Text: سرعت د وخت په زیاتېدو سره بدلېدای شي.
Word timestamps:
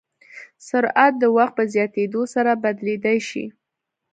سرعت 0.67 1.13
د 1.19 1.23
وخت 1.35 1.53
په 1.59 1.63
زیاتېدو 1.73 2.21
سره 2.33 2.51
بدلېدای 2.63 3.19
شي. 3.29 3.45